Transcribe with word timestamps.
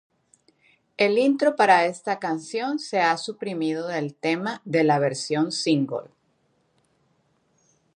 El 0.97 1.19
intro 1.19 1.55
para 1.55 1.85
esta 1.85 2.17
canción 2.17 2.79
se 2.79 3.01
ha 3.01 3.15
suprimido 3.17 3.85
del 3.87 4.15
tema 4.15 4.59
de 4.65 4.83
la 4.83 4.97
versión 4.97 5.51
single. 5.51 6.09